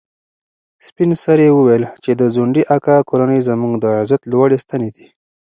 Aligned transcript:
سپین 0.87 1.11
سرې 1.23 1.47
وویل 1.53 1.83
چې 2.03 2.11
د 2.19 2.21
ځونډي 2.35 2.63
اکا 2.75 2.97
کورنۍ 3.09 3.39
زموږ 3.49 3.73
د 3.79 3.85
عزت 3.99 4.21
لوړې 4.31 4.57
ستنې 4.63 4.89
دي. 4.95 5.07